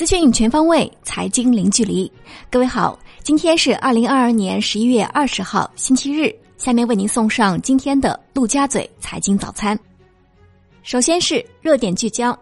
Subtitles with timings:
[0.00, 2.10] 资讯全方位，财经零距离。
[2.50, 6.34] 各位好，今天是二零二二年十一月二十号，星期日。
[6.56, 9.78] 下面为您送上今天的陆家嘴财经早餐。
[10.82, 12.34] 首先是热点聚焦。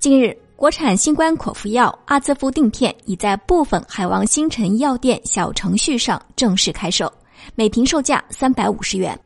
[0.00, 7.08] 近日，国产新冠口服药阿兹夫定片已在部分海王星辰药店小程序上正式开售，
[7.54, 9.16] 每瓶售价三百五十元。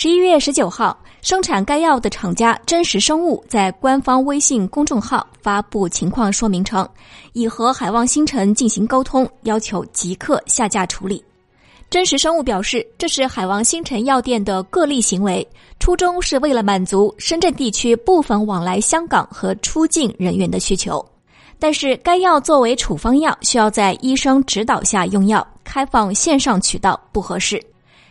[0.00, 6.88] 十一月十九号，生产该药的厂家真实生物在官方微信公众号发布情况说明称，
[7.32, 11.20] 已和海望星辰进行沟通，要求即刻下架处理。
[11.90, 15.44] 真实生物表示，这是海王星辰药店的个例行为，
[15.80, 21.04] 初衷是为了满足深圳地区部分往来香港和出境人员的需求。
[21.58, 27.60] 但是，该药作为处方药，需要在医生指导下用药，开放线上渠道不合适。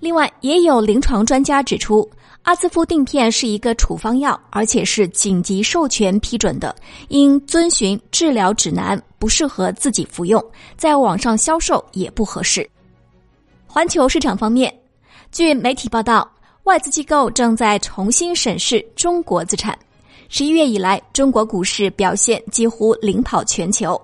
[0.00, 2.08] 另外，也有临床专家指出，
[2.42, 6.74] 阿兹夫定片是一个处方药，而且是紧急授权批准的，
[7.08, 10.42] 应遵循治疗指南，不适合自己服用，
[10.76, 12.68] 在网上销售也不合适。
[13.66, 14.74] 环球市场方面，
[15.30, 16.28] 据媒体报道，
[16.64, 19.78] 外资机构正在重新审视中国资产。
[20.30, 24.00] 十一月以来，中国股市表现几乎领跑全球。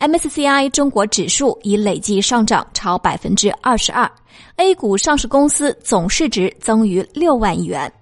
[0.00, 4.10] MSCI 中国指数已累计上涨超百分之二十二
[4.56, 7.92] ，A 股上市公司总市值增逾六万亿元。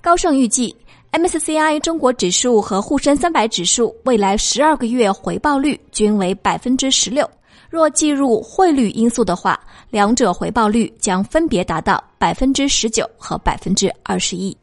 [0.00, 0.74] 高盛预计
[1.12, 7.28] ，MSCI 中国指数和沪深三百指数未来十二个月回报率均为百分之十六。
[7.68, 9.58] 若计入汇率因素的话，
[9.90, 14.56] 两者回报率将分别达到百分之十九和百分之二十一。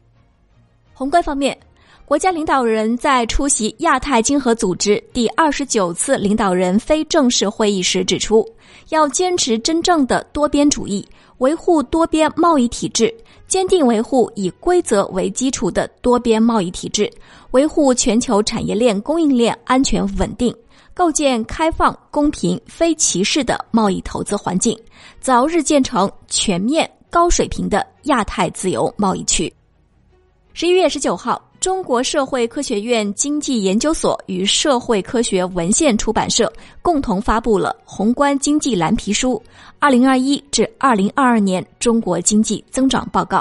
[0.94, 1.58] 宏观方面。
[2.08, 8.48] 国家领导人在出席亚太经合组织第二十九次领导人非正式会议时指出，
[8.88, 11.06] 要坚持真正的多边主义，
[11.36, 13.14] 维护多边贸易体制，
[13.46, 17.12] 坚定维护以规则为基础的多边贸易体制，
[17.50, 20.56] 维护全球产业链供应链安全稳定，
[20.94, 24.74] 构建开放、公平、非歧视的贸易投资环境，
[25.20, 29.52] 早日建成全面高水平的亚太自由贸易区。
[30.54, 31.44] 十一月十九号。
[31.60, 39.42] 中国社会科学院经济研究所与社会科学文献出版社共同发布了《宏观经济蓝皮书
[39.80, 43.38] （二零二一至二零二二年中国经济增长报告）》。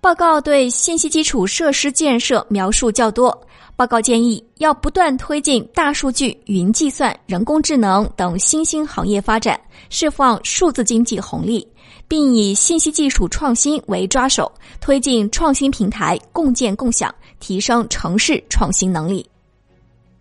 [0.00, 3.38] 报告对信息基础设施建设描述较多。
[3.76, 9.58] 报告建议要不断推进大数据、云计算、人工智能等新兴行业发展，
[9.90, 11.66] 释放数字经济红利。
[12.10, 14.50] 并以信息技术创新为抓手，
[14.80, 19.24] 推进创新平台共建共享，提升城市创新能力。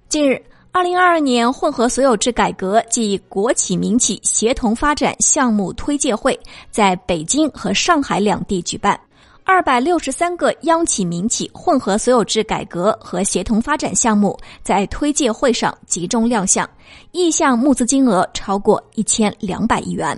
[0.08, 0.40] 近日，
[0.72, 6.40] 二零二二年混合所有制改革暨国企民企协同发展项目推介会
[6.70, 9.00] 在北京和上海两地举办，
[9.44, 16.70] 二百六十三个央企民企混合所有制改革和协同发展项目在推介会上集中亮相，
[17.14, 20.16] 意向募资金额超过一千两百亿元。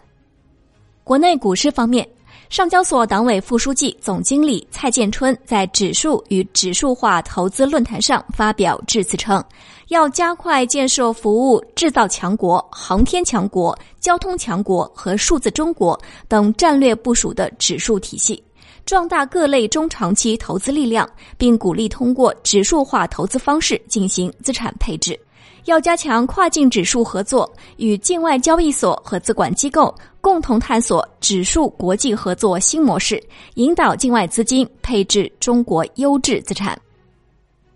[1.11, 2.07] 国内股市方面，
[2.49, 9.43] 上交所党委副书记、总经理蔡建春在指数与指数化投资论坛上发表致辞称，
[9.89, 15.99] 要加快建设服务制造强国、航天强国、交通强国和数字中国
[16.29, 18.41] 等战略部署的指数体系，
[18.85, 21.05] 壮大各类中长期投资力量，
[21.37, 25.19] 并鼓励通过指数化投资方式进行资产配置。
[25.65, 33.21] 要加强跨境指数合作，与境外交易所和资管机构共同探索指数国际合作新模式，
[33.55, 36.79] 引导境外资金配置中国优质资产。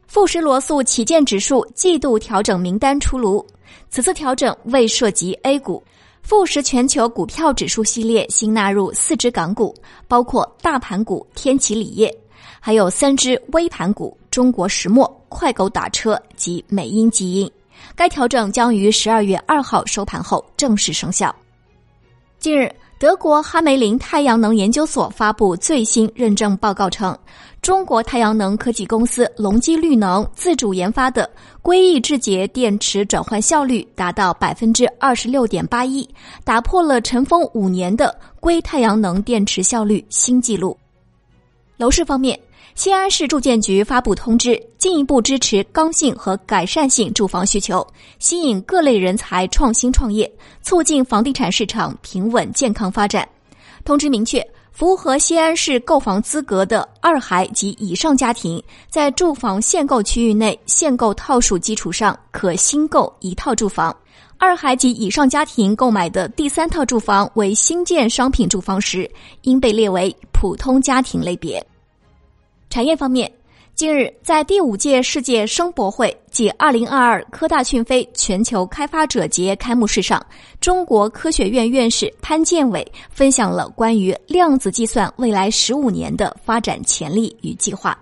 [0.08, 3.46] 富时罗素旗舰指数季度调整名单出炉，
[3.90, 5.84] 此次调整未涉及 A 股。
[6.22, 9.76] 富时全球股票指数系列新纳入四只港股，
[10.08, 12.12] 包括大盘股天齐锂业，
[12.60, 17.52] 还有三只微盘股中国石墨、快狗打车及美英基因。
[17.96, 21.34] 该调整将于十二月二号收盘后正式生效。
[22.40, 27.18] 近日，德国哈梅林太阳能研究所发布最新认证报告称，
[27.62, 31.30] 中国太阳能科技公司隆基绿能自主研发的
[31.62, 36.08] 硅异制节电池转换效率达到百分之二十六点八一，
[36.44, 40.78] 打破了尘封五年的硅太阳能电池效率新纪录。
[41.78, 42.40] 楼市方面。
[42.76, 47.86] 西安市住建局发布通知，进一步支持刚性和改善性住房需求，
[48.20, 50.30] 吸引各类人才创新创业，
[50.62, 53.28] 促进房地产市场平稳健康发展。
[53.86, 63.96] 通知明确，符合西安市购房资格的二孩及以上家庭，在住房限购区域内限购套数基础上，可新购一套住房。
[64.38, 69.10] 二孩及以上家庭购买的第三套住房为新建商品住房时，
[69.44, 71.66] 应被列为普通家庭类别。
[72.76, 73.32] 产业方面，
[73.74, 80.22] 近日，在第五届世界声博会暨二零二二科大讯飞全球开发者节开幕式上，
[80.60, 87.98] 中国科学院院士潘建伟分享了关于量子计算未来十五年的发展潜力与计划。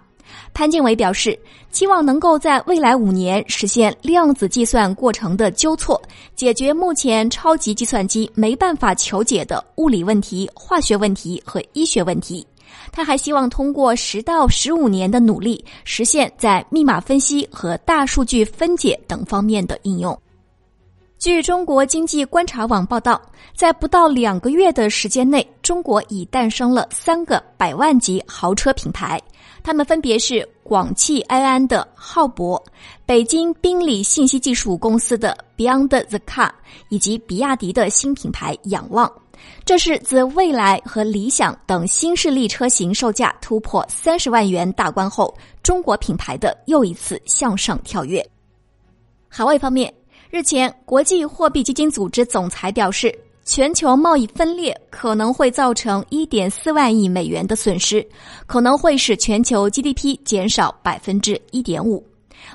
[0.55, 1.37] 潘建伟表示，
[1.69, 6.01] 期望能够在未来五年实现量子计算过程的纠错，
[6.35, 12.43] 解决目前超级计算机没办法求解的物理问题、化学问题和医学问题。
[12.91, 20.17] 他还希望通过十到十五年的努力，实现在密码分析和大数据分解等方面的应用。
[21.17, 23.21] 据中国经济观察网报道，
[23.55, 29.21] 在不到两个月的时间内，中国已诞生了三个百万级豪车品牌，
[29.63, 32.61] 他们分别是广汽埃安的浩博、
[33.05, 36.51] 北京宾利信息技术公司的 Beyond the Car，
[36.89, 39.09] 以及比亚迪的新品牌仰望。
[39.65, 48.25] 这是自蔚来和理想等新势力车型售价突破三十万元大关后，中国品牌的又一次向上跳跃。
[49.29, 49.93] 海外方面，
[50.29, 58.05] 日前，国际货币基金组织总裁表示，全球贸易分裂可能会造成一点四万亿美元的损失，
[58.45, 62.05] 可能会使全球 GDP 减少百分之一点五。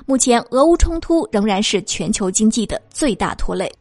[0.05, 3.71] 目前，俄乌冲突仍然是全球经济的最大拖累。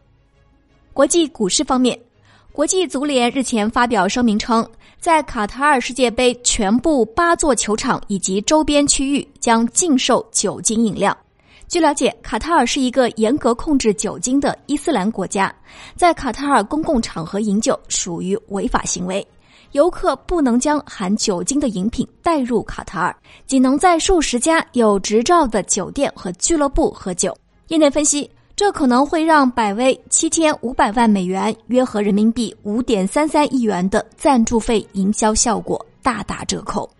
[0.92, 1.98] 国际股市方面。
[2.58, 4.68] 国际足联日前发表声明称，
[4.98, 11.16] 在卡塔尔世界杯全部八座球场以及周边区域将禁售酒精饮料。
[11.68, 15.54] 据了解，卡塔尔是一个严格控制酒精的伊斯兰国家，
[15.94, 19.24] 在卡塔尔公共场合饮酒属于违法行为，
[19.70, 23.16] 游客不能将含酒精的饮品带入卡塔尔，
[23.46, 27.32] 仅能在数十家有执照的酒店和俱乐部喝酒。
[27.68, 28.28] 业内分析。
[28.58, 36.90] 这可能会让百威七千五百万美元（约合人民币五点三三亿元）的赞助费营销效果大打折扣。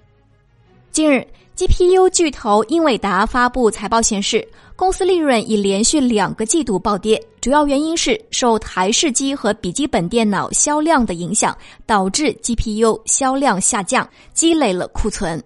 [0.93, 1.27] 近日
[1.57, 4.47] ，GPU 巨头英伟达发布财报显示，
[4.77, 15.43] 公司利润已连续两个季度暴跌，主要原因是受台式机和笔记本电脑销量的影响，导致 GPU 销量下降，积累了库存。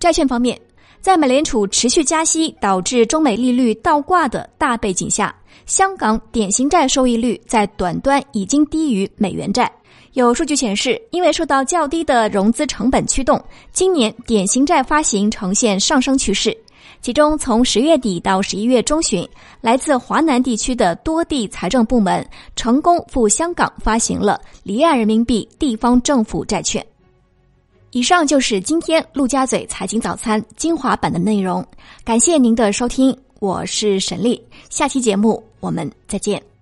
[0.00, 0.60] 债券方面。
[1.06, 5.32] 在美联储持续加息导致中美利率倒挂的大背景下，
[5.64, 9.70] 香港典型债收益率在短端已经低于美元债。
[10.14, 13.40] 有数据显示，因为受到较低的融资成本驱动，
[13.72, 16.52] 今年典型债发行呈现上升趋势。
[17.00, 19.24] 其中，从十月底到十一月中旬，
[19.60, 26.84] 来自华南地区的多地财政部门成功赴香港发行了离岸人民币地方政府债券。
[27.96, 31.66] 以上就是今天陆家嘴财经早餐精华版的内容，
[32.04, 34.38] 感谢您的收听，我是沈丽，
[34.68, 36.55] 下期节目我们再见。